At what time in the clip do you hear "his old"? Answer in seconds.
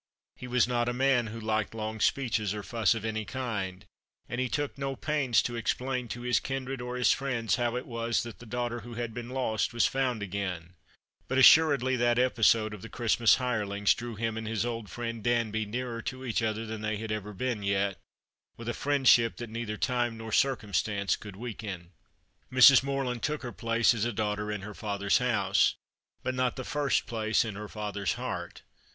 14.47-14.89